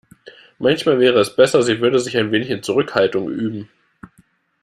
[0.57, 3.69] Manchmal wäre es besser, sie würde sich ein wenig in Zurückhaltung üben.